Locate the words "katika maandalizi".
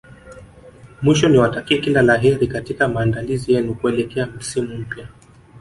2.47-3.53